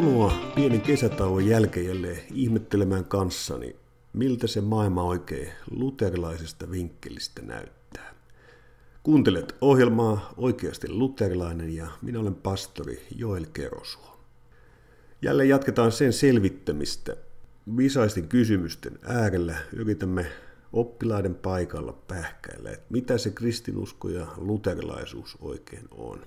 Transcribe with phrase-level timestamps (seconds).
[0.00, 3.76] Tervetuloa pienen kesätauon jälkeen jälleen ihmettelemään kanssani,
[4.12, 8.14] miltä se maailma oikein luterilaisesta vinkkelistä näyttää.
[9.02, 14.20] Kuuntelet ohjelmaa Oikeasti luterilainen ja minä olen pastori Joel Kerosuo.
[15.22, 17.16] Jälleen jatketaan sen selvittämistä.
[17.76, 20.26] Visaisten kysymysten äärellä yritämme
[20.72, 26.20] oppilaiden paikalla pähkäillä, että mitä se kristinusko ja luterilaisuus oikein on.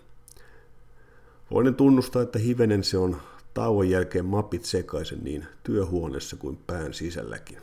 [1.51, 3.17] Voin tunnustaa, että hivenen se on
[3.53, 7.57] tauon jälkeen mapit sekaisin niin työhuoneessa kuin pään sisälläkin.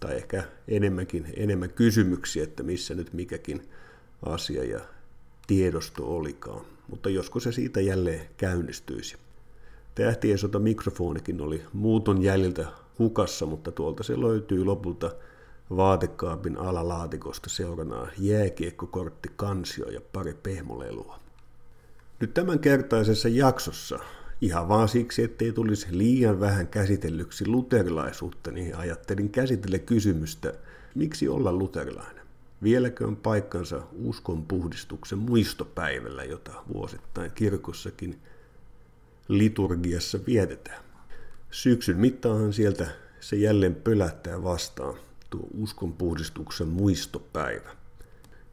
[0.00, 3.68] Tai ehkä enemmänkin enemmän kysymyksiä, että missä nyt mikäkin
[4.22, 4.80] asia ja
[5.46, 6.64] tiedosto olikaan.
[6.88, 9.16] Mutta joskus se siitä jälleen käynnistyisi.
[9.94, 12.66] Tähtien sota mikrofonikin oli muuton jäljiltä
[12.98, 15.10] hukassa, mutta tuolta se löytyy lopulta
[15.76, 21.20] vaatekaapin alalaatikosta seuranaa jääkiekkokortti, kansio ja pari pehmolelua.
[22.20, 23.98] Nyt tämänkertaisessa jaksossa,
[24.40, 30.52] ihan vaan siksi, ettei tulisi liian vähän käsitellyksi luterilaisuutta, niin ajattelin käsitellä kysymystä,
[30.94, 32.26] miksi olla luterilainen.
[32.62, 38.18] Vieläkö on paikkansa uskon puhdistuksen muistopäivällä, jota vuosittain kirkossakin
[39.28, 40.84] liturgiassa vietetään.
[41.50, 42.86] Syksyn mittaahan sieltä
[43.20, 44.94] se jälleen pölättää vastaan
[45.30, 47.70] tuo uskonpuhdistuksen muistopäivä.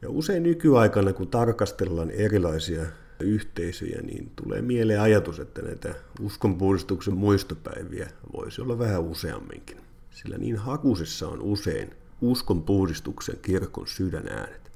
[0.02, 2.86] Ja usein nykyaikana, kun tarkastellaan erilaisia
[3.20, 9.76] yhteisöjä, niin tulee mieleen ajatus, että näitä uskonpuhdistuksen muistopäiviä voisi olla vähän useamminkin.
[10.10, 11.90] Sillä niin hakusessa on usein
[12.20, 14.72] uskonpuhdistuksen kirkon sydänäänet.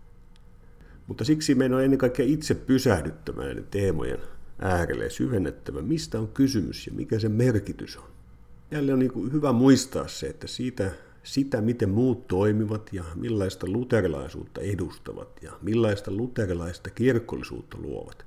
[1.06, 4.18] Mutta siksi meidän on ennen kaikkea itse pysähdyttävä näiden teemojen
[4.58, 8.04] äärelle ja syvennettävä, mistä on kysymys ja mikä se merkitys on.
[8.70, 10.90] Jälleen on niin hyvä muistaa se, että siitä,
[11.22, 18.26] sitä, miten muut toimivat ja millaista luterilaisuutta edustavat ja millaista luterilaista kirkollisuutta luovat,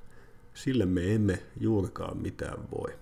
[0.54, 2.92] sille me emme juurikaan mitään voi.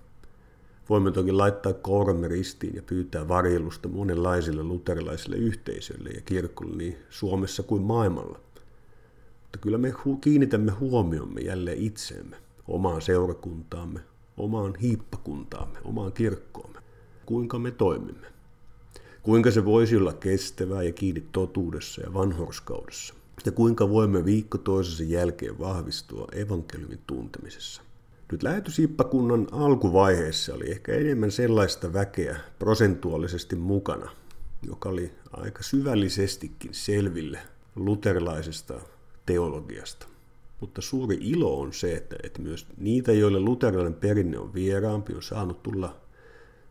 [0.89, 7.63] Voimme toki laittaa kouramme ristiin ja pyytää varjelusta monenlaisille luterilaisille yhteisöille ja kirkolle niin Suomessa
[7.63, 8.39] kuin maailmalla.
[9.41, 13.99] Mutta kyllä me kiinnitämme huomiomme jälleen itseemme, omaan seurakuntaamme,
[14.37, 16.79] omaan hiippakuntaamme, omaan kirkkoomme.
[17.25, 18.27] Kuinka me toimimme.
[19.23, 23.13] Kuinka se voisi olla kestävää ja kiinni totuudessa ja vanhorskaudessa
[23.45, 27.81] ja kuinka voimme viikko toisensa jälkeen vahvistua evankeliumin tuntemisessa.
[28.31, 34.11] Nyt lähetysippakunnan alkuvaiheessa oli ehkä enemmän sellaista väkeä prosentuaalisesti mukana,
[34.67, 37.39] joka oli aika syvällisestikin selville
[37.75, 38.73] luterilaisesta
[39.25, 40.07] teologiasta.
[40.59, 45.23] Mutta suuri ilo on se, että, että myös niitä, joille luterilainen perinne on vieraampi, on
[45.23, 45.95] saanut tulla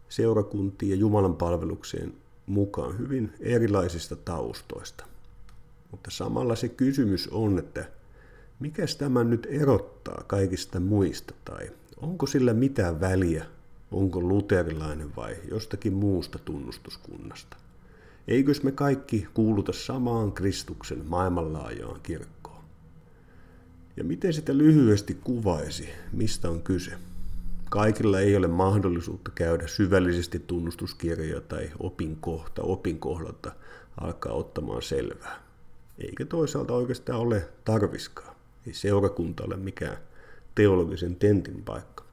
[0.08, 2.14] seurakuntiin ja Jumalan palvelukseen
[2.46, 5.04] mukaan hyvin erilaisista taustoista.
[5.90, 7.84] Mutta samalla se kysymys on, että
[8.60, 13.46] mikä tämä nyt erottaa kaikista muista tai onko sillä mitään väliä,
[13.90, 17.56] onko luterilainen vai jostakin muusta tunnustuskunnasta.
[18.28, 22.64] Eikös me kaikki kuuluta samaan Kristuksen maailmanlaajaan kirkkoon?
[23.96, 26.92] Ja miten sitä lyhyesti kuvaisi, mistä on kyse?
[27.70, 33.52] Kaikilla ei ole mahdollisuutta käydä syvällisesti tunnustuskirjoja tai opinkohta opinkohdalta
[34.00, 35.49] alkaa ottamaan selvää
[36.00, 38.36] eikä toisaalta oikeastaan ole tarviskaan.
[38.66, 39.96] Ei seurakunta ole mikään
[40.54, 42.04] teologisen tentin paikka.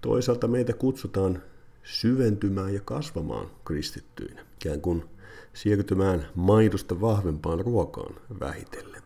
[0.00, 1.42] Toisaalta meitä kutsutaan
[1.82, 5.04] syventymään ja kasvamaan kristittyinä, ikään kuin
[5.52, 9.02] siirtymään maidosta vahvempaan ruokaan vähitellen.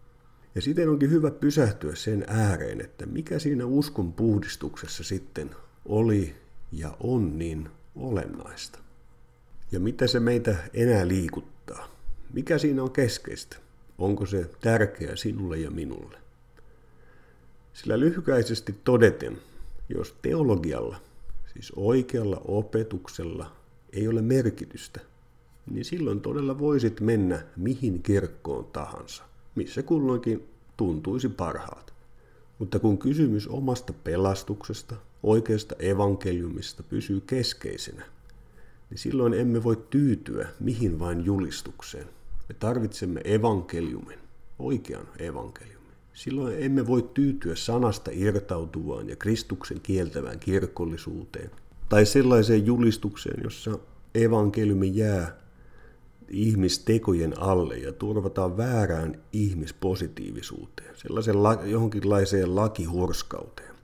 [0.55, 5.51] Ja siten onkin hyvä pysähtyä sen ääreen, että mikä siinä uskon puhdistuksessa sitten
[5.85, 6.35] oli
[6.73, 8.79] ja on niin olennaista.
[9.73, 11.89] Ja mitä se meitä enää liikuttaa.
[12.33, 13.57] Mikä siinä on keskeistä?
[13.99, 16.19] Onko se tärkeä sinulle ja minulle?
[17.73, 19.39] Sillä lyhykäisesti todeten,
[19.89, 20.97] jos teologialla,
[21.53, 23.53] siis oikealla opetuksella,
[23.93, 25.01] ei ole merkitystä,
[25.71, 29.23] niin silloin todella voisit mennä mihin kirkkoon tahansa,
[29.55, 31.95] missä kulloinkin tuntuisi parhaat.
[32.59, 38.05] Mutta kun kysymys omasta pelastuksesta, oikeasta evankeliumista pysyy keskeisenä,
[38.91, 42.07] niin silloin emme voi tyytyä mihin vain julistukseen.
[42.49, 44.19] Me tarvitsemme evankeliumin,
[44.59, 45.79] oikean evankeliumin.
[46.13, 51.51] Silloin emme voi tyytyä sanasta irtautuvaan ja Kristuksen kieltävään kirkollisuuteen
[51.89, 53.79] tai sellaiseen julistukseen, jossa
[54.15, 55.37] evankeliumi jää
[56.29, 63.75] ihmistekojen alle ja turvataan väärään ihmispositiivisuuteen, sellaisen la- johonkinlaiseen lakihurskauteen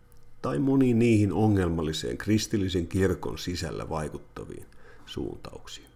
[0.43, 4.67] tai moniin niihin ongelmalliseen kristillisen kirkon sisällä vaikuttaviin
[5.07, 5.94] suuntauksiin.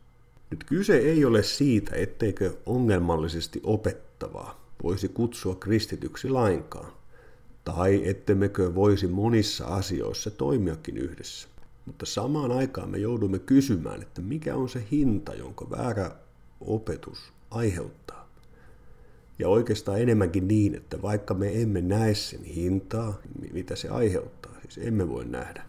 [0.50, 6.92] Nyt kyse ei ole siitä, etteikö ongelmallisesti opettavaa voisi kutsua kristityksi lainkaan,
[7.64, 11.48] tai ettemmekö voisi monissa asioissa toimiakin yhdessä.
[11.86, 16.10] Mutta samaan aikaan me joudumme kysymään, että mikä on se hinta, jonka väärä
[16.60, 18.28] opetus aiheuttaa.
[19.38, 23.18] Ja oikeastaan enemmänkin niin, että vaikka me emme näe sen hintaa,
[23.52, 25.64] mitä se aiheuttaa, siis emme voi nähdä,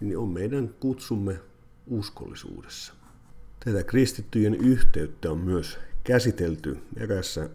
[0.00, 1.40] niin on meidän kutsumme
[1.86, 2.94] uskollisuudessa.
[3.64, 7.50] Tätä kristittyjen yhteyttä on myös käsitelty erässä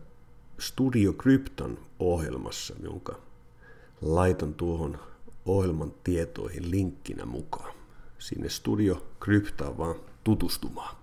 [0.59, 3.19] Studio Krypton ohjelmassa, jonka
[4.01, 5.00] laitan tuohon
[5.45, 7.73] ohjelman tietoihin linkkinä mukaan.
[8.19, 10.95] Sinne Studio Kryptaan vaan tutustumaan.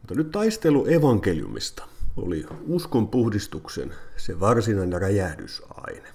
[0.00, 1.84] Mutta nyt taistelu evankeliumista
[2.16, 6.08] oli uskon puhdistuksen se varsinainen räjähdysaine.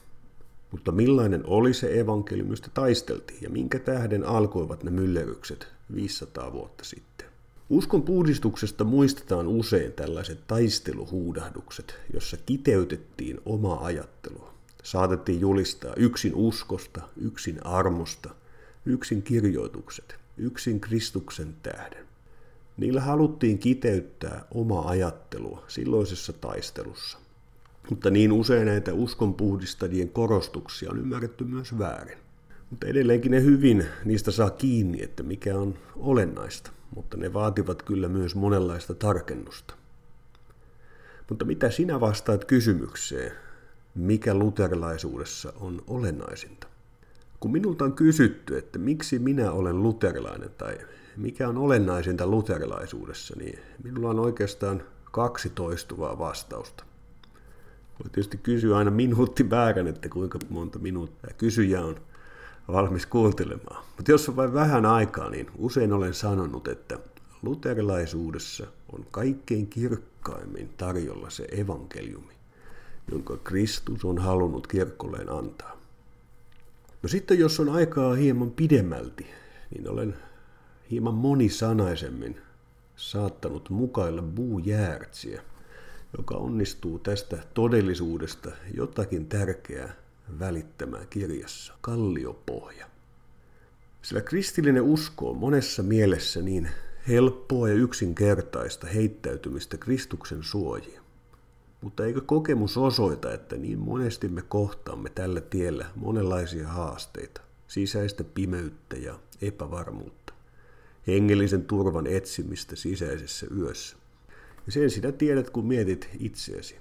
[0.71, 6.83] Mutta millainen oli se evankeliumi, josta taisteltiin ja minkä tähden alkoivat ne myllerrykset 500 vuotta
[6.83, 7.35] sitten?
[7.69, 14.53] Uskon puhdistuksesta muistetaan usein tällaiset taisteluhuudahdukset, jossa kiteytettiin omaa ajattelua.
[14.83, 18.29] Saatettiin julistaa yksin uskosta, yksin armosta,
[18.85, 22.06] yksin kirjoitukset, yksin Kristuksen tähden.
[22.77, 27.17] Niillä haluttiin kiteyttää omaa ajattelua silloisessa taistelussa.
[27.89, 32.17] Mutta niin usein näitä uskonpuhdistajien korostuksia on ymmärretty myös väärin.
[32.69, 38.09] Mutta edelleenkin ne hyvin niistä saa kiinni, että mikä on olennaista, mutta ne vaativat kyllä
[38.09, 39.74] myös monenlaista tarkennusta.
[41.30, 43.31] Mutta mitä sinä vastaat kysymykseen,
[43.95, 46.68] mikä luterilaisuudessa on olennaisinta?
[47.39, 50.77] Kun minulta on kysytty, että miksi minä olen luterilainen tai
[51.18, 56.83] mikä on olennaisinta luterilaisuudessa, niin minulla on oikeastaan kaksi toistuvaa vastausta.
[58.00, 61.95] Voi tietysti kysyä aina minuutti väärän, että kuinka monta minuuttia kysyjä on
[62.67, 63.83] valmis kuuntelemaan.
[63.97, 67.00] Mutta jos on vain vähän aikaa, niin usein olen sanonut, että
[67.41, 72.33] luterilaisuudessa on kaikkein kirkkaimmin tarjolla se evankeliumi,
[73.12, 75.77] jonka Kristus on halunnut kirkkolleen antaa.
[77.03, 79.27] No sitten jos on aikaa hieman pidemmälti,
[79.71, 80.15] niin olen
[80.91, 82.38] hieman monisanaisemmin
[82.95, 85.41] saattanut mukailla Buu Järtsiä,
[86.17, 90.05] joka onnistuu tästä todellisuudesta jotakin tärkeää
[90.39, 92.89] välittämään kirjassa Kalliopohja.
[94.01, 96.69] Sillä kristillinen usko on monessa mielessä niin
[97.07, 101.00] helppoa ja yksinkertaista heittäytymistä Kristuksen suojiin.
[101.81, 108.95] Mutta eikö kokemus osoita, että niin monesti me kohtaamme tällä tiellä monenlaisia haasteita, sisäistä pimeyttä
[108.95, 110.33] ja epävarmuutta,
[111.07, 113.98] hengellisen turvan etsimistä sisäisessä yössä.
[114.66, 116.77] Ja sen sinä tiedät, kun mietit itseäsi.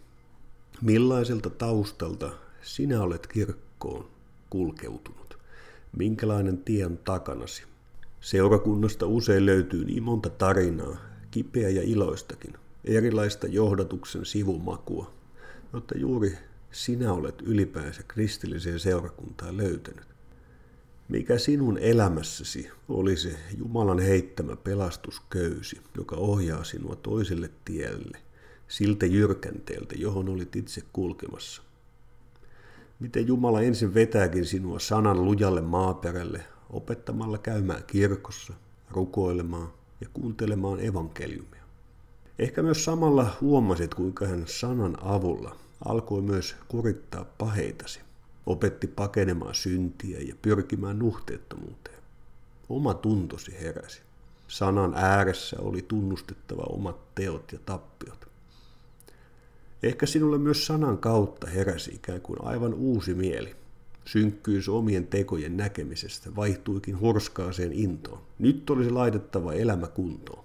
[0.82, 2.31] Millaiselta taustalta
[2.64, 4.08] sinä olet kirkkoon
[4.50, 5.38] kulkeutunut?
[5.96, 7.62] Minkälainen tie on takanasi?
[8.20, 10.96] Seurakunnasta usein löytyy niin monta tarinaa,
[11.31, 15.12] kipeä ja iloistakin, erilaista johdatuksen sivumakua,
[15.72, 16.38] jotta juuri
[16.72, 20.05] sinä olet ylipäänsä kristilliseen seurakuntaan löytänyt.
[21.08, 28.19] Mikä sinun elämässäsi oli se Jumalan heittämä pelastusköysi, joka ohjaa sinua toiselle tielle,
[28.69, 31.62] siltä jyrkänteeltä, johon olit itse kulkemassa?
[33.05, 38.53] Miten Jumala ensin vetääkin sinua sanan lujalle maaperälle, opettamalla käymään kirkossa,
[38.91, 41.63] rukoilemaan ja kuuntelemaan evankeliumia.
[42.39, 48.01] Ehkä myös samalla huomasit, kuinka hän sanan avulla alkoi myös kurittaa paheitasi.
[48.46, 52.03] Opetti pakenemaan syntiä ja pyrkimään nuhteettomuuteen.
[52.69, 54.03] Oma tuntosi heräsi.
[54.49, 58.29] Sanan ääressä oli tunnustettava omat teot ja tappiot.
[59.84, 63.55] Ehkä sinulle myös sanan kautta heräsi ikään kuin aivan uusi mieli.
[64.05, 68.20] Synkkyys omien tekojen näkemisestä vaihtuikin hurskaaseen intoon.
[68.38, 70.44] Nyt olisi laitettava elämä kuntoon.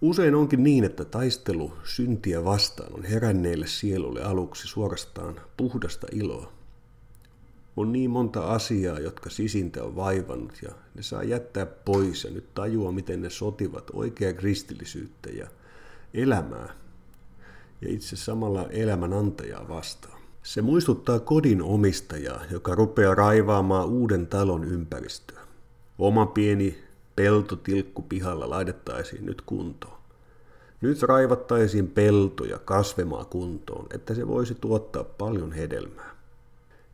[0.00, 6.52] Usein onkin niin, että taistelu syntiä vastaan on heränneille sielulle aluksi suorastaan puhdasta iloa.
[7.76, 12.54] On niin monta asiaa, jotka sisintä on vaivannut ja ne saa jättää pois ja nyt
[12.54, 15.46] tajua, miten ne sotivat oikeaa kristillisyyttä ja
[16.14, 16.80] elämää
[17.80, 20.20] ja itse samalla elämän antajaa vastaan.
[20.42, 25.40] Se muistuttaa kodin omistajaa, joka rupeaa raivaamaan uuden talon ympäristöä.
[25.98, 26.78] Oma pieni
[27.16, 30.00] peltotilkku pihalla laitettaisiin nyt kuntoon.
[30.80, 36.10] Nyt raivattaisiin peltoja kasvemaa kuntoon, että se voisi tuottaa paljon hedelmää.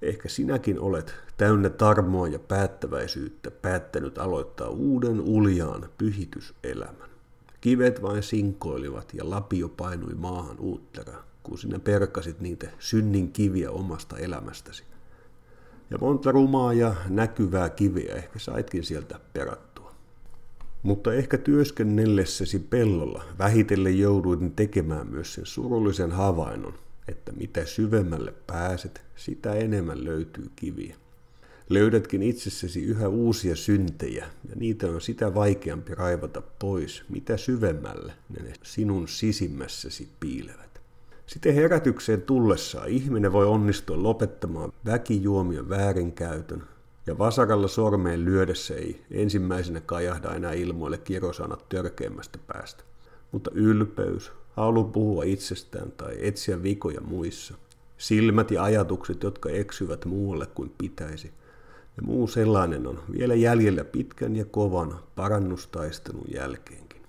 [0.02, 7.05] Ehkä sinäkin olet täynnä tarmoa ja päättäväisyyttä päättänyt aloittaa uuden uljaan pyhityselämän.
[7.66, 14.18] Kivet vain sinkoilivat ja lapio painui maahan uuttera, kun sinä perkasit niitä synnin kiviä omasta
[14.18, 14.84] elämästäsi.
[15.90, 19.94] Ja monta rumaa ja näkyvää kiviä ehkä saitkin sieltä perattua.
[20.82, 26.74] Mutta ehkä työskennellessäsi pellolla vähitellen jouduin tekemään myös sen surullisen havainnon,
[27.08, 30.96] että mitä syvemmälle pääset, sitä enemmän löytyy kiviä.
[31.68, 38.52] Löydätkin itsessäsi yhä uusia syntejä, ja niitä on sitä vaikeampi raivata pois, mitä syvemmälle ne
[38.62, 40.80] sinun sisimmässäsi piilevät.
[41.26, 46.62] Sitten herätykseen tullessaan ihminen voi onnistua lopettamaan väkijuomion väärinkäytön,
[47.06, 52.84] ja vasaralla sormeen lyödessä ei ensimmäisenä kajahda enää ilmoille kirosanat törkeimmästä päästä.
[53.32, 57.54] Mutta ylpeys, halu puhua itsestään tai etsiä vikoja muissa,
[57.98, 61.32] silmät ja ajatukset, jotka eksyvät muualle kuin pitäisi,
[61.96, 67.02] ja muu sellainen on vielä jäljellä pitkän ja kovan parannustaistelun jälkeenkin.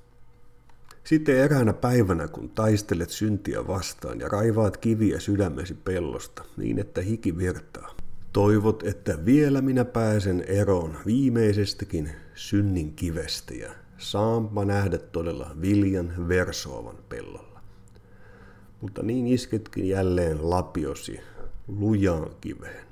[1.04, 7.38] Sitten eräänä päivänä, kun taistelet syntiä vastaan ja raivaat kiviä sydämesi pellosta niin, että hiki
[7.38, 7.96] virtaa,
[8.34, 16.98] toivot, että vielä minä pääsen eroon viimeisestäkin synnin kivestä ja saanpa nähdä todella viljan versoavan
[17.10, 17.62] pellolla.
[18.82, 21.20] Mutta niin isketkin jälleen lapiosi
[21.68, 22.87] lujaan kiveen.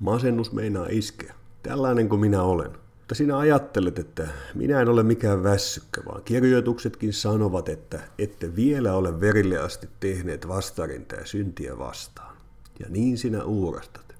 [0.00, 1.34] Masennus meinaa iskeä.
[1.62, 2.70] Tällainen kuin minä olen.
[2.98, 8.94] Mutta sinä ajattelet, että minä en ole mikään väsykkä, vaan kirjoituksetkin sanovat, että ette vielä
[8.94, 12.36] ole verille asti tehneet vastarintaa syntiä vastaan.
[12.80, 14.14] Ja niin sinä uurastat.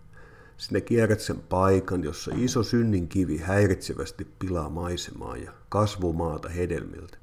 [0.56, 7.18] Sinä kierrät sen paikan, jossa iso synnin kivi häiritsevästi pilaa maisemaa ja kasvumaata hedelmiltä.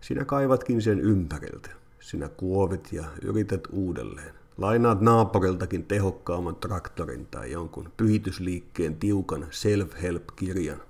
[0.00, 1.70] Sinä kaivatkin sen ympäriltä.
[2.00, 4.39] Sinä kuovit ja yrität uudelleen.
[4.60, 10.82] Lainaat naapuriltakin tehokkaamman traktorin tai jonkun pyhitysliikkeen tiukan self-help-kirjan.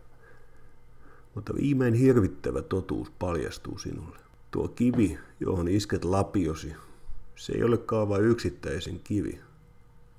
[1.34, 4.18] Mutta viimein hirvittävä totuus paljastuu sinulle.
[4.50, 6.72] Tuo kivi, johon isket lapiosi,
[7.36, 9.40] se ei olekaan vain yksittäisen kivi,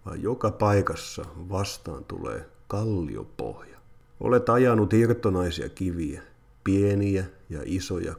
[0.06, 3.78] vaan joka paikassa vastaan tulee kalliopohja.
[4.20, 6.22] Olet ajanut irtonaisia kiviä,
[6.64, 8.16] pieniä ja isoja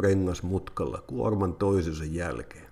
[0.00, 2.65] rengas mutkalla kuorman toisensa jälkeen.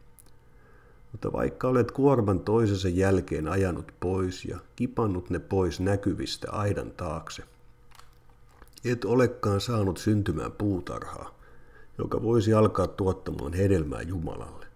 [1.14, 7.42] Mutta vaikka olet kuorman toisensa jälkeen ajanut pois ja kipannut ne pois näkyvistä aidan taakse,
[8.84, 11.38] et olekaan saanut syntymään puutarhaa,
[11.98, 14.66] joka voisi alkaa tuottamaan hedelmää Jumalalle.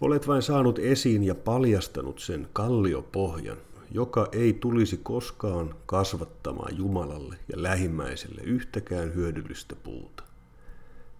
[0.00, 3.58] Olet vain saanut esiin ja paljastanut sen kalliopohjan,
[3.90, 10.22] joka ei tulisi koskaan kasvattamaan Jumalalle ja lähimmäiselle yhtäkään hyödyllistä puuta.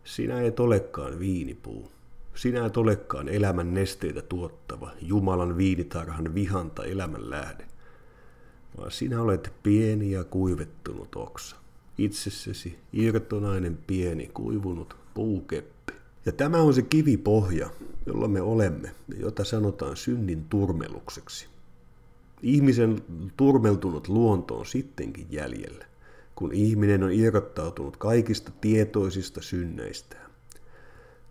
[0.05, 1.98] Sinä et olekaan viinipuu.
[2.39, 7.67] Sinä et olekaan elämän nesteitä tuottava, Jumalan viinitarhan vihanta elämän lähde,
[8.77, 11.57] vaan sinä olet pieni ja kuivettunut oksa.
[11.99, 15.93] Itsessäsi irtonainen pieni kuivunut puukeppi.
[16.27, 17.71] Ja tämä on se kivipohja,
[18.07, 21.47] jolla me olemme jota sanotaan synnin turmelukseksi.
[22.43, 23.03] Ihmisen
[23.37, 25.85] turmeltunut luonto on sittenkin jäljellä,
[26.35, 30.28] kun ihminen on irrottautunut kaikista tietoisista synneistään.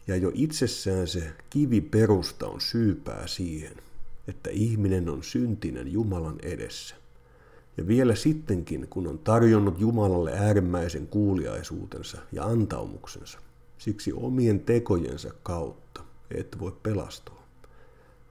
[0.07, 3.73] Ja jo itsessään se kiviperusta on syypää siihen,
[4.27, 6.95] että ihminen on syntinen Jumalan edessä.
[7.77, 13.39] Ja vielä sittenkin, kun on tarjonnut Jumalalle äärimmäisen kuuliaisuutensa ja antaumuksensa,
[13.77, 17.43] siksi omien tekojensa kautta et voi pelastua.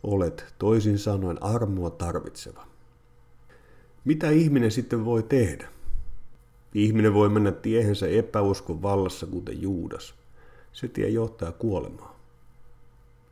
[0.02, 2.66] Olet toisin sanoen armoa tarvitseva.
[4.04, 5.68] Mitä ihminen sitten voi tehdä?
[6.74, 10.14] Ihminen voi mennä tiehensä epäuskon vallassa, kuten Juudas.
[10.76, 12.14] Se tie johtaa kuolemaan.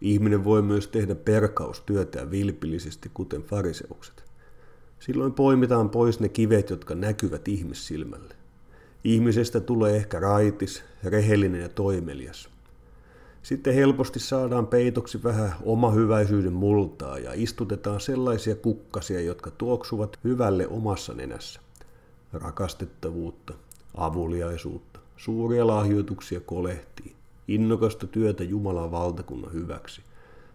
[0.00, 4.24] Ihminen voi myös tehdä perkaustyötä vilpillisesti, kuten fariseukset.
[4.98, 8.34] Silloin poimitaan pois ne kivet, jotka näkyvät ihmissilmälle.
[9.04, 12.48] Ihmisestä tulee ehkä raitis, rehellinen ja toimelias.
[13.42, 21.14] Sitten helposti saadaan peitoksi vähän omahyväisyyden multaa ja istutetaan sellaisia kukkasia, jotka tuoksuvat hyvälle omassa
[21.14, 21.60] nenässä.
[22.32, 23.54] Rakastettavuutta,
[23.94, 27.14] avuliaisuutta, suuria lahjoituksia kolehtii,
[27.48, 30.02] innokasta työtä Jumalan valtakunnan hyväksi,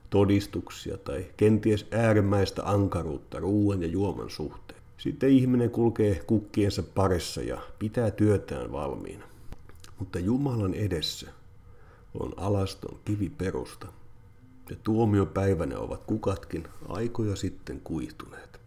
[0.09, 4.79] todistuksia tai kenties äärimmäistä ankaruutta ruoan ja juoman suhteen.
[4.97, 9.25] Sitten ihminen kulkee kukkiensa parissa ja pitää työtään valmiina.
[9.99, 11.31] Mutta Jumalan edessä
[12.19, 13.87] on alaston kiviperusta,
[14.69, 18.59] ja tuomiopäivänä ovat kukatkin aikoja sitten kuihtuneet.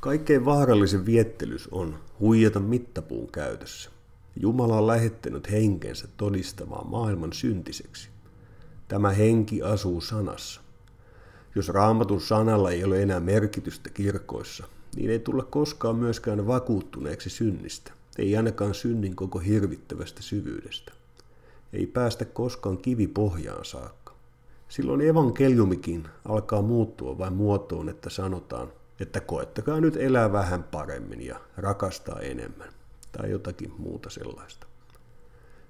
[0.00, 3.90] Kaikkein vaarallisin viettelys on huijata mittapuun käytössä.
[4.40, 8.08] Jumala on lähettänyt henkensä todistamaan maailman syntiseksi.
[8.88, 10.60] Tämä henki asuu sanassa.
[11.54, 14.64] Jos raamatun sanalla ei ole enää merkitystä kirkoissa,
[14.96, 20.92] niin ei tulla koskaan myöskään vakuuttuneeksi synnistä, ei ainakaan synnin koko hirvittävästä syvyydestä
[21.72, 24.14] ei päästä koskaan kivipohjaan saakka.
[24.68, 31.40] Silloin evankeliumikin alkaa muuttua vain muotoon, että sanotaan, että koettakaa nyt elää vähän paremmin ja
[31.56, 32.68] rakastaa enemmän,
[33.12, 34.66] tai jotakin muuta sellaista.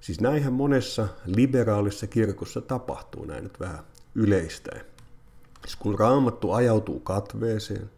[0.01, 4.87] Siis näinhän monessa liberaalissa kirkossa tapahtuu näin nyt vähän yleistäen.
[5.63, 7.91] Siis kun raamattu ajautuu katveeseen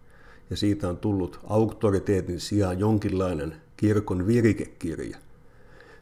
[0.50, 5.18] ja siitä on tullut auktoriteetin sijaan jonkinlainen kirkon virikekirja,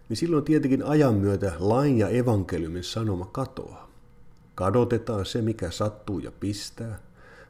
[0.09, 3.90] niin silloin tietenkin ajan myötä lain ja evankeliumin sanoma katoaa.
[4.54, 6.99] Kadotetaan se, mikä sattuu ja pistää,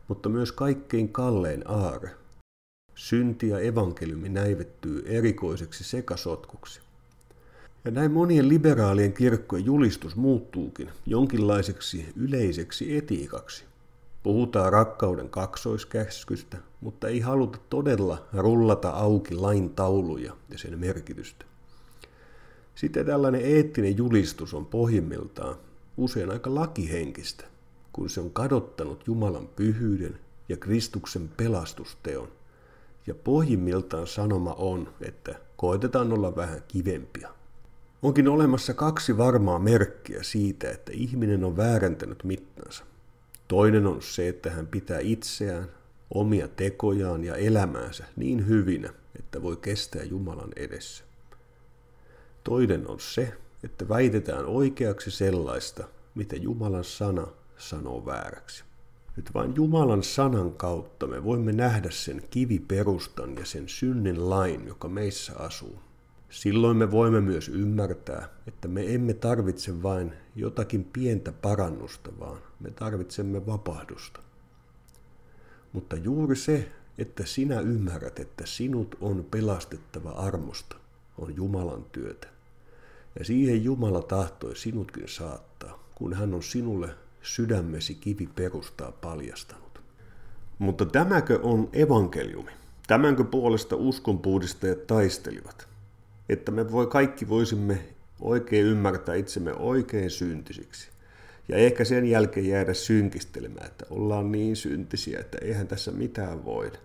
[0.08, 2.10] mutta myös kaikkein kallein aare.
[3.00, 6.80] Synti ja evankeliumi näivettyy erikoiseksi sekasotkuksi.
[7.84, 13.64] Ja näin monien liberaalien kirkkojen julistus muuttuukin jonkinlaiseksi yleiseksi etiikaksi.
[14.22, 21.44] Puhutaan rakkauden kaksoiskäskystä, mutta ei haluta todella rullata auki lain tauluja ja sen merkitystä.
[22.74, 25.56] Sitten tällainen eettinen julistus on pohjimmiltaan
[25.96, 27.44] usein aika lakihenkistä,
[27.92, 32.39] kun se on kadottanut Jumalan pyhyyden ja Kristuksen pelastusteon.
[33.06, 37.28] Ja pohjimmiltaan sanoma on, että koitetaan olla vähän kivempia.
[38.02, 42.84] Onkin olemassa kaksi varmaa merkkiä siitä, että ihminen on väärentänyt mittansa.
[43.48, 45.68] Toinen on se, että hän pitää itseään,
[46.14, 51.04] omia tekojaan ja elämäänsä niin hyvinä, että voi kestää Jumalan edessä.
[52.44, 53.32] Toinen on se,
[53.64, 57.26] että väitetään oikeaksi sellaista, mitä Jumalan sana
[57.58, 58.64] sanoo vääräksi.
[59.20, 64.88] Nyt vain Jumalan sanan kautta me voimme nähdä sen kiviperustan ja sen synnin lain, joka
[64.88, 65.78] meissä asuu.
[66.30, 72.70] Silloin me voimme myös ymmärtää, että me emme tarvitse vain jotakin pientä parannusta, vaan me
[72.70, 74.20] tarvitsemme vapahdusta.
[75.72, 80.76] Mutta juuri se, että sinä ymmärrät, että sinut on pelastettava armosta,
[81.18, 82.28] on Jumalan työtä.
[83.18, 89.80] Ja siihen Jumala tahtoi sinutkin saattaa, kun hän on sinulle sydämesi kivi perustaa paljastanut.
[90.58, 92.50] Mutta tämäkö on evankeliumi?
[92.86, 95.68] Tämänkö puolesta uskonpuhdistajat taistelivat?
[96.28, 97.78] Että me voi, kaikki voisimme
[98.20, 100.88] oikein ymmärtää itsemme oikein syntisiksi.
[101.48, 106.78] Ja ehkä sen jälkeen jäädä synkistelemään, että ollaan niin syntisiä, että eihän tässä mitään voida.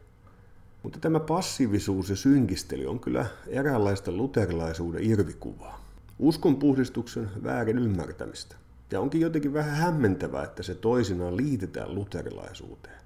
[0.84, 5.86] Mutta tämä passiivisuus ja synkistely on kyllä eräänlaista luterilaisuuden irvikuvaa.
[6.20, 8.56] Uskon puhdistuksen väärin ymmärtämistä.
[8.92, 13.00] Ja onkin jotenkin vähän hämmentävää, että se toisinaan liitetään luterilaisuuteen.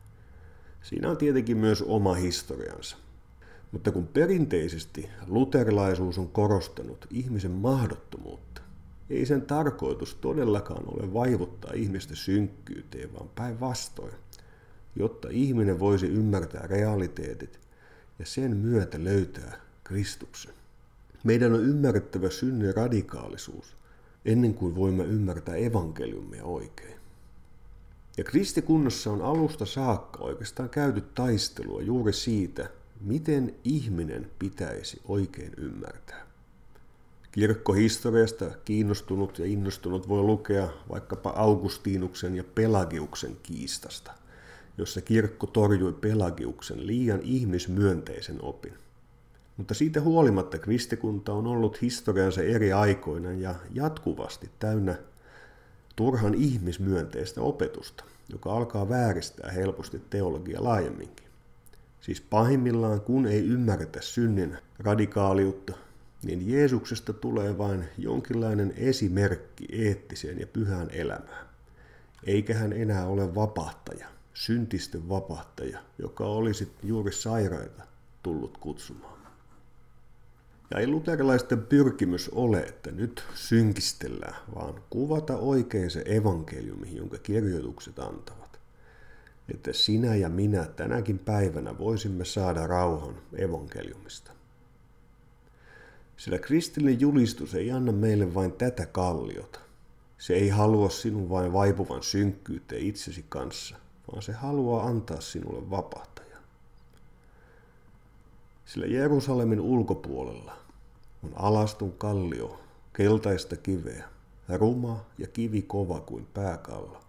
[0.82, 2.98] Siinä on tietenkin myös oma historiansa.
[3.72, 8.62] Mutta kun perinteisesti luterilaisuus on korostanut ihmisen mahdottomuutta,
[9.10, 14.14] ei sen tarkoitus todellakaan ole vaivuttaa ihmistä synkkyyteen, vaan päinvastoin,
[14.96, 17.60] jotta ihminen voisi ymmärtää realiteetit
[18.20, 20.54] ja sen myötä löytää Kristuksen.
[21.24, 23.79] Meidän on ymmärrettävä synnin radikaalisuus
[24.26, 27.00] ennen kuin voimme ymmärtää evankeliumia oikein.
[28.18, 32.70] Ja kristikunnassa on alusta saakka oikeastaan käyty taistelua juuri siitä,
[33.02, 36.28] miten ihminen pitäisi oikein ymmärtää.
[37.32, 44.12] Kirkkohistoriasta kiinnostunut ja innostunut voi lukea vaikkapa Augustinuksen ja Pelagiuksen kiistasta,
[44.78, 48.74] jossa kirkko torjui Pelagiuksen liian ihmismyönteisen opin.
[49.60, 54.96] Mutta siitä huolimatta kristikunta on ollut historiansa eri aikoina ja jatkuvasti täynnä
[55.96, 61.28] turhan ihmismyönteistä opetusta, joka alkaa vääristää helposti teologia laajemminkin.
[62.02, 65.74] Siis pahimmillaan, kun ei ymmärretä synnin radikaaliutta,
[66.24, 71.48] niin Jeesuksesta tulee vain jonkinlainen esimerkki eettiseen ja pyhään elämään.
[72.24, 77.84] Eikä hän enää ole vapahtaja, syntisten vapahtaja, joka olisi juuri sairaita
[78.24, 79.19] tullut kutsumaan.
[80.72, 88.00] Ja ei luterilaisten pyrkimys ole, että nyt synkistellään, vaan kuvata oikein se evankeliumi, jonka kirjoitukset
[88.00, 88.60] antavat.
[89.54, 94.32] Että sinä ja minä tänäkin päivänä voisimme saada rauhan evankeliumista.
[96.18, 99.60] Sillä kristillinen julistus ei anna meille vain tätä kalliota.
[100.18, 103.76] Se ei halua sinun vain vaipuvan synkkyyteen itsesi kanssa,
[104.12, 106.19] vaan se haluaa antaa sinulle vapahtajan.
[108.70, 110.58] Sillä Jerusalemin ulkopuolella
[111.24, 112.60] on alastun kallio,
[112.94, 114.04] keltaista kiveä,
[114.50, 117.02] ruma ja kivi kova kuin pääkalla.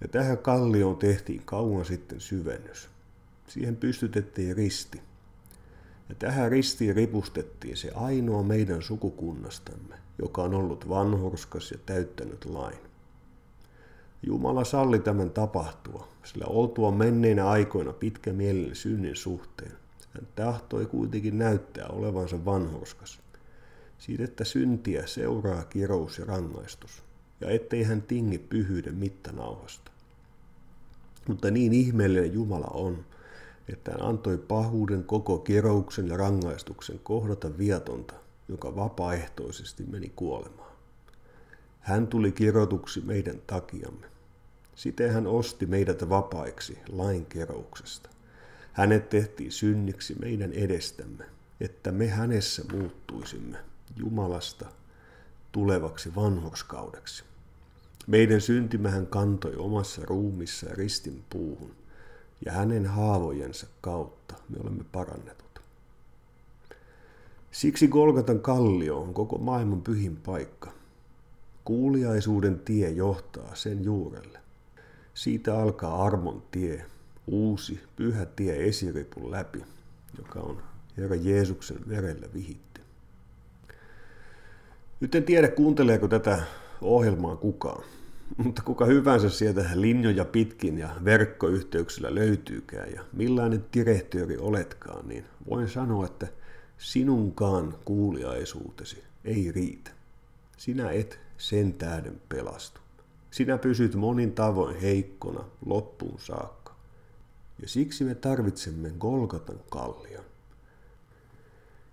[0.00, 2.88] Ja tähän kallioon tehtiin kauan sitten syvennys.
[3.46, 5.00] Siihen pystytettiin risti.
[6.08, 12.78] Ja tähän ristiin ripustettiin se ainoa meidän sukukunnastamme, joka on ollut vanhurskas ja täyttänyt lain.
[14.22, 19.72] Jumala salli tämän tapahtua, sillä oltua menneinä aikoina pitkä mielinen synnin suhteen,
[20.18, 23.20] hän tahtoi kuitenkin näyttää olevansa vanhurskas.
[23.98, 27.02] Siitä, että syntiä seuraa kirous ja rangaistus,
[27.40, 29.90] ja ettei hän tingi pyhyyden mittanauhasta.
[31.28, 33.04] Mutta niin ihmeellinen Jumala on,
[33.68, 38.14] että hän antoi pahuuden koko kirouksen ja rangaistuksen kohdata viatonta,
[38.48, 40.72] joka vapaaehtoisesti meni kuolemaan.
[41.80, 44.06] Hän tuli kirotuksi meidän takiamme.
[44.74, 48.10] Siten hän osti meidät vapaiksi lain kerouksesta.
[48.78, 51.24] Hänet tehtiin synniksi meidän edestämme,
[51.60, 53.58] että me hänessä muuttuisimme
[53.96, 54.66] Jumalasta
[55.52, 57.24] tulevaksi vanhurskaudeksi.
[58.06, 61.70] Meidän syntimähän kantoi omassa ruumissa ristin puuhun,
[62.44, 65.60] ja hänen haavojensa kautta me olemme parannetut.
[67.50, 70.72] Siksi Golgatan kallio on koko maailman pyhin paikka.
[71.64, 74.38] Kuuliaisuuden tie johtaa sen juurelle.
[75.14, 76.84] Siitä alkaa armon tie,
[77.28, 79.64] uusi pyhä tie esiripun läpi,
[80.18, 80.62] joka on
[80.96, 82.80] Herra Jeesuksen verellä vihitty.
[85.00, 86.42] Nyt en tiedä, kuunteleeko tätä
[86.80, 87.84] ohjelmaa kukaan,
[88.44, 95.68] mutta kuka hyvänsä sieltä linjoja pitkin ja verkkoyhteyksillä löytyykään ja millainen direktööri oletkaan, niin voin
[95.68, 96.26] sanoa, että
[96.78, 99.90] sinunkaan kuuliaisuutesi ei riitä.
[100.56, 102.80] Sinä et sen tähden pelastu.
[103.30, 106.57] Sinä pysyt monin tavoin heikkona loppuun saakka.
[107.62, 110.24] Ja siksi me tarvitsemme Golgatan kallion.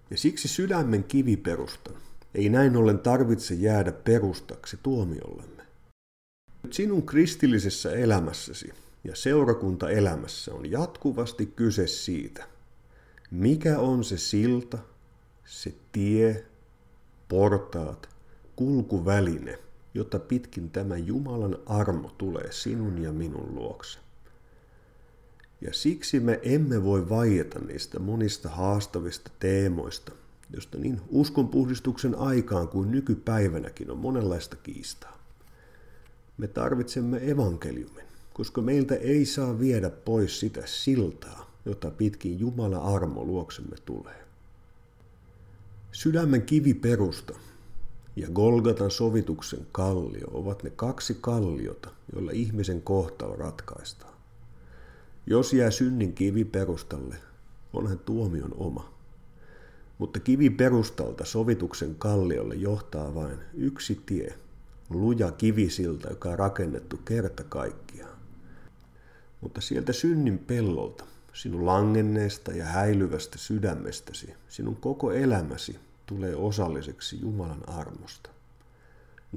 [0.09, 1.95] Ja siksi sydämen kiviperustan
[2.35, 5.63] ei näin ollen tarvitse jäädä perustaksi tuomiollemme.
[6.71, 8.73] Sinun kristillisessä elämässäsi
[9.03, 12.47] ja seurakuntaelämässä on jatkuvasti kyse siitä,
[13.31, 14.77] mikä on se silta,
[15.45, 16.45] se tie,
[17.29, 18.09] portaat,
[18.55, 19.59] kulkuväline,
[19.93, 24.04] jotta pitkin tämä Jumalan armo tulee sinun ja minun luokse.
[25.65, 30.11] Ja siksi me emme voi vaieta niistä monista haastavista teemoista,
[30.53, 35.19] josta niin uskonpuhdistuksen aikaan kuin nykypäivänäkin on monenlaista kiistaa.
[36.37, 43.23] Me tarvitsemme evankeliumin, koska meiltä ei saa viedä pois sitä siltaa, jota pitkin Jumala armo
[43.23, 44.25] luoksemme tulee.
[45.91, 47.33] Sydämen kiviperusta
[48.15, 54.14] ja Golgatan sovituksen kallio ovat ne kaksi kalliota, joilla ihmisen kohtalo ratkaistaan.
[55.27, 57.15] Jos jää synnin kiviperustalle,
[57.73, 58.93] on hän tuomion oma.
[59.97, 64.33] Mutta kiviperustalta sovituksen kalliolle johtaa vain yksi tie,
[64.89, 68.17] luja kivisilta, joka on rakennettu kerta kaikkiaan.
[69.41, 77.69] Mutta sieltä synnin pellolta, sinun langenneesta ja häilyvästä sydämestäsi, sinun koko elämäsi tulee osalliseksi Jumalan
[77.69, 78.29] armosta.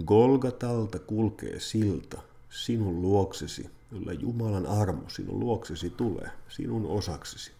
[0.06, 7.52] Golgatalta kulkee silta sinun luoksesi, jolla Jumalan armo sinun luoksesi tulee, sinun osaksesi.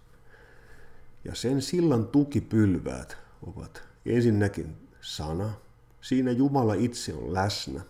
[1.24, 5.52] Ja sen sillan tukipylväät ovat ensinnäkin sana,
[6.00, 7.80] siinä Jumala itse on läsnä.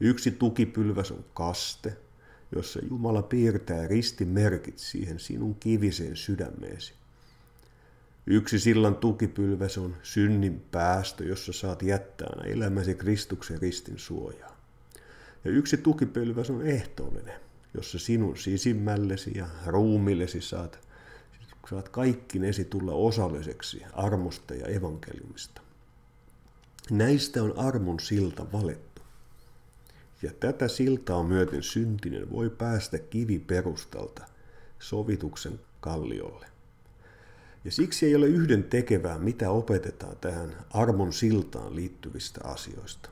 [0.00, 1.96] Yksi tukipylväs on kaste,
[2.54, 6.94] jossa Jumala piirtää ristimerkit siihen sinun kiviseen sydämeesi.
[8.26, 14.56] Yksi sillan tukipylväs on synnin päästö, jossa saat jättää elämäsi Kristuksen ristin suojaa.
[15.44, 17.40] Ja yksi tukipylväs on ehtoollinen,
[17.74, 20.88] jossa sinun sisimmällesi ja ruumillesi saat,
[21.70, 21.90] saat
[22.34, 25.62] nesi tulla osalliseksi armosta ja evankeliumista.
[26.90, 29.02] Näistä on armon silta valettu.
[30.22, 34.24] Ja tätä siltaa myöten syntinen voi päästä kiviperustalta
[34.78, 36.46] sovituksen kalliolle.
[37.64, 43.10] Ja siksi ei ole yhden tekevää, mitä opetetaan tähän armon siltaan liittyvistä asioista.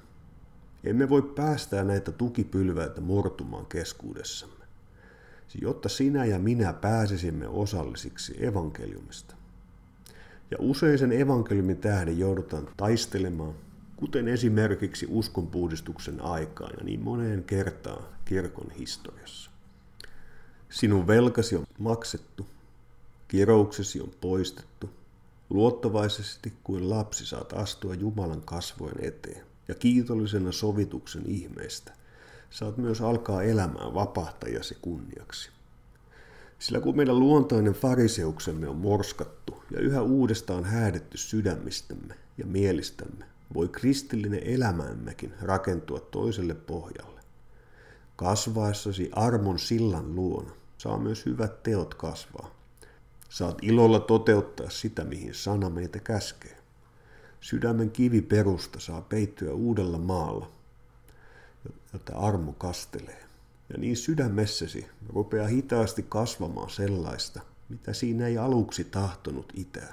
[0.85, 4.65] Emme voi päästää näitä tukipylväitä murtumaan keskuudessamme,
[5.61, 9.35] jotta sinä ja minä pääsisimme osallisiksi evankeliumista.
[10.51, 13.55] Ja usein sen evankeliumin tähden joudutaan taistelemaan,
[13.97, 19.51] kuten esimerkiksi uskonpuhdistuksen aikaan ja niin moneen kertaan kirkon historiassa.
[20.71, 22.47] Sinun velkasi on maksettu,
[23.29, 24.91] kirouksesi on poistettu,
[25.51, 31.93] luottavaisesti kuin lapsi saat astua Jumalan kasvojen eteen ja kiitollisena sovituksen ihmeestä
[32.51, 35.51] saat myös alkaa elämään vapahtajasi kunniaksi.
[36.59, 43.69] Sillä kun meidän luontainen fariseuksemme on morskattu ja yhä uudestaan häädetty sydämistämme ja mielistämme, voi
[43.69, 47.21] kristillinen elämämmekin rakentua toiselle pohjalle.
[48.17, 52.55] Kasvaessasi armon sillan luona saa myös hyvät teot kasvaa.
[53.29, 56.62] Saat ilolla toteuttaa sitä, mihin sana meitä käskee.
[57.43, 60.51] Sydämen kivi perusta saa peittyä uudella maalla,
[61.93, 63.25] jota armo kastelee.
[63.69, 69.93] Ja niin sydämessäsi rupeaa hitaasti kasvamaan sellaista, mitä siinä ei aluksi tahtonut itää.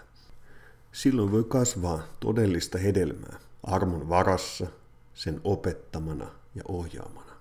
[0.91, 4.67] Silloin voi kasvaa todellista hedelmää armon varassa,
[5.13, 7.31] sen opettamana ja ohjaamana.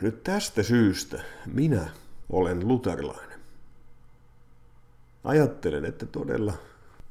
[0.00, 1.88] Nyt tästä syystä minä
[2.30, 3.40] olen luterilainen.
[5.24, 6.54] Ajattelen, että todella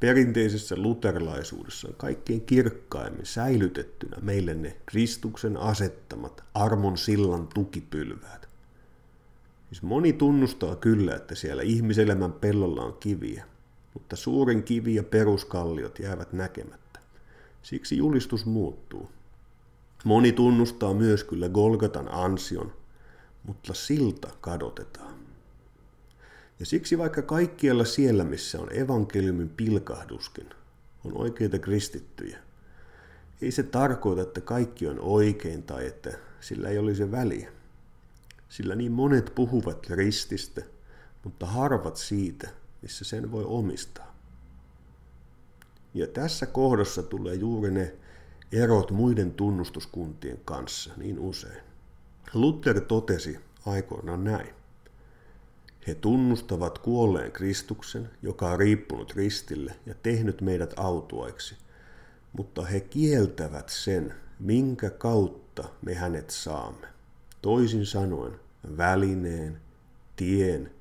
[0.03, 8.49] perinteisessä luterilaisuudessa on kaikkein kirkkaimmin säilytettynä meille ne Kristuksen asettamat armon sillan tukipylväät.
[9.69, 13.45] Siis moni tunnustaa kyllä, että siellä ihmiselämän pellolla on kiviä,
[13.93, 16.99] mutta suurin kivi ja peruskalliot jäävät näkemättä.
[17.61, 19.09] Siksi julistus muuttuu.
[20.03, 22.73] Moni tunnustaa myös kyllä Golgatan ansion,
[23.43, 25.22] mutta silta kadotetaan.
[26.59, 30.49] Ja siksi vaikka kaikkialla siellä, missä on evankeliumin pilkahduskin,
[31.05, 32.37] on oikeita kristittyjä,
[33.41, 37.51] ei se tarkoita, että kaikki on oikein tai että sillä ei olisi väliä.
[38.49, 40.61] Sillä niin monet puhuvat rististä,
[41.23, 42.49] mutta harvat siitä,
[42.81, 44.15] missä sen voi omistaa.
[45.93, 47.95] Ja tässä kohdassa tulee juuri ne
[48.51, 51.63] erot muiden tunnustuskuntien kanssa niin usein.
[52.33, 54.62] Luther totesi aikoinaan näin.
[55.87, 61.55] He tunnustavat kuolleen Kristuksen, joka on riippunut ristille ja tehnyt meidät autuaiksi,
[62.37, 66.87] mutta he kieltävät sen, minkä kautta me hänet saamme.
[67.41, 68.39] Toisin sanoen,
[68.77, 69.61] välineen,
[70.15, 70.71] tien,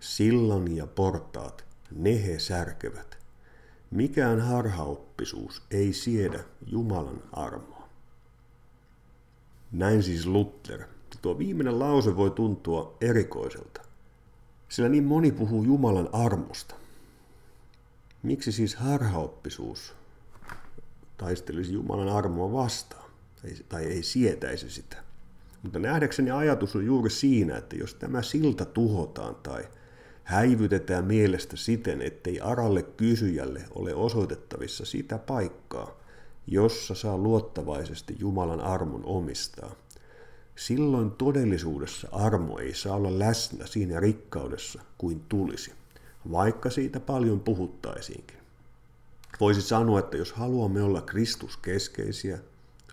[0.00, 3.18] sillan ja portaat, ne he särkevät.
[3.90, 7.88] Mikään harhaoppisuus ei siedä Jumalan armoa.
[9.72, 10.82] Näin siis Luther.
[11.22, 13.82] Tuo viimeinen lause voi tuntua erikoiselta,
[14.68, 16.74] sillä niin moni puhuu Jumalan armosta.
[18.22, 19.94] Miksi siis harhaoppisuus
[21.16, 23.10] taistelisi Jumalan armoa vastaan
[23.68, 24.96] tai ei sietäisi sitä?
[25.62, 29.64] Mutta nähdäkseni ajatus on juuri siinä, että jos tämä silta tuhotaan tai
[30.24, 35.98] häivytetään mielestä siten, ettei aralle kysyjälle ole osoitettavissa sitä paikkaa,
[36.46, 39.72] jossa saa luottavaisesti Jumalan armon omistaa.
[40.58, 45.72] Silloin todellisuudessa armo ei saa olla läsnä siinä rikkaudessa kuin tulisi,
[46.32, 48.36] vaikka siitä paljon puhuttaisiinkin.
[49.40, 52.38] Voisi sanoa, että jos haluamme olla Kristuskeskeisiä,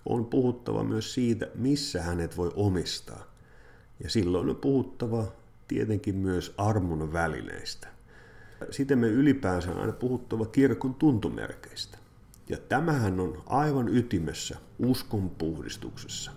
[0.06, 3.24] on puhuttava myös siitä, missä hänet voi omistaa.
[4.04, 5.28] Ja silloin on puhuttava
[5.68, 7.88] tietenkin myös armon välineistä.
[8.72, 11.98] Sitten me ylipäänsä on aina puhuttava kirkon tuntomerkeistä.
[12.50, 16.32] Ja tämähän on aivan ytimessä uskon puhdistuksessa.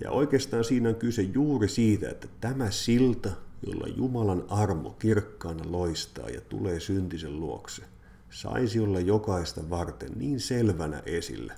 [0.00, 3.30] Ja oikeastaan siinä on kyse juuri siitä, että tämä silta,
[3.66, 7.82] jolla Jumalan armo kirkkaana loistaa ja tulee syntisen luokse,
[8.30, 11.54] saisi olla jokaista varten niin selvänä esillä,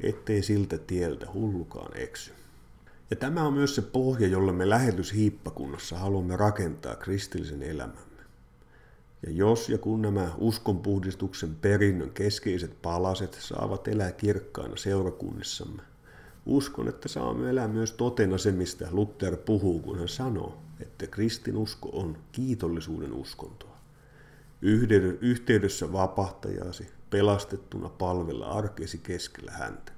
[0.00, 2.32] ettei siltä tieltä hullukaan eksy.
[3.10, 8.04] Ja tämä on myös se pohja, jolle me lähetyshiippakunnassa haluamme rakentaa kristillisen elämämme.
[9.26, 15.82] Ja jos ja kun nämä uskonpuhdistuksen perinnön keskeiset palaset saavat elää kirkkaina seurakunnissamme,
[16.46, 21.88] uskon, että saamme elää myös totena se, mistä Luther puhuu, kun hän sanoo, että kristinusko
[21.92, 23.74] on kiitollisuuden uskontoa.
[25.20, 29.92] Yhteydessä vapahtajasi, pelastettuna palvella arkesi keskellä häntä.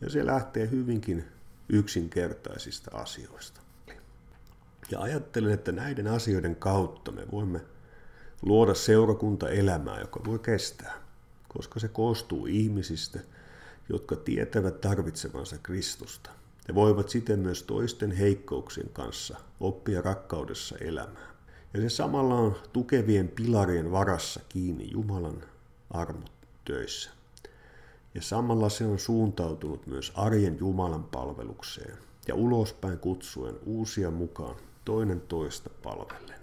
[0.00, 1.24] Ja se lähtee hyvinkin
[1.68, 3.60] yksinkertaisista asioista.
[4.90, 7.60] Ja ajattelen, että näiden asioiden kautta me voimme
[8.42, 10.94] luoda seurakuntaelämää, joka voi kestää,
[11.48, 13.20] koska se koostuu ihmisistä,
[13.90, 16.30] jotka tietävät tarvitsevansa Kristusta.
[16.68, 21.30] ja voivat siten myös toisten heikkouksien kanssa oppia rakkaudessa elämää.
[21.74, 25.42] Ja se samalla on tukevien pilarien varassa kiinni Jumalan
[25.90, 26.32] armot
[26.64, 27.10] töissä
[28.14, 31.98] ja samalla se on suuntautunut myös arjen Jumalan palvelukseen
[32.28, 36.40] ja ulospäin kutsuen uusia mukaan toinen toista palvellen.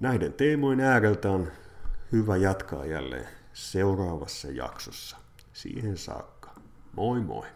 [0.00, 1.52] Näiden teemojen ääreltä on
[2.12, 5.16] hyvä jatkaa jälleen seuraavassa jaksossa.
[5.56, 6.50] Siihen saakka.
[6.92, 7.46] Moi moi!